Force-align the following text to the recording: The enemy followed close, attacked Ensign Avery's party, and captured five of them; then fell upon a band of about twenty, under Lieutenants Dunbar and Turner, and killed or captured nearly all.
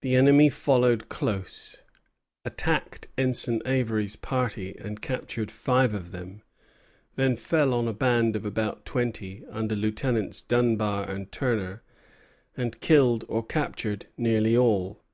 The 0.00 0.16
enemy 0.16 0.48
followed 0.50 1.08
close, 1.08 1.84
attacked 2.44 3.06
Ensign 3.16 3.62
Avery's 3.64 4.16
party, 4.16 4.74
and 4.76 5.00
captured 5.00 5.52
five 5.52 5.94
of 5.94 6.10
them; 6.10 6.42
then 7.14 7.36
fell 7.36 7.68
upon 7.72 7.86
a 7.86 7.92
band 7.92 8.34
of 8.34 8.44
about 8.44 8.84
twenty, 8.84 9.44
under 9.48 9.76
Lieutenants 9.76 10.42
Dunbar 10.42 11.08
and 11.08 11.30
Turner, 11.30 11.84
and 12.56 12.80
killed 12.80 13.24
or 13.28 13.46
captured 13.46 14.06
nearly 14.16 14.56
all. 14.56 15.04